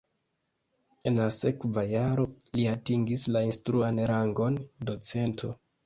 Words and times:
En 1.11 1.19
la 1.23 1.27
sekva 1.35 1.83
jaro 1.93 2.27
li 2.57 2.67
atingis 2.73 3.29
la 3.37 3.47
instruan 3.53 4.05
rangon 4.17 4.63
docento. 4.93 5.57